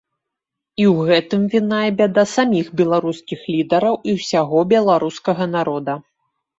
І 0.81 0.87
ў 0.93 1.05
гэтым 1.09 1.43
віна 1.51 1.79
і 1.91 1.91
бяда 2.01 2.23
саміх 2.33 2.73
беларускіх 2.83 3.47
лідараў 3.53 4.03
і 4.07 4.19
ўсяго 4.19 4.67
беларускага 4.77 5.53
народа. 5.57 5.93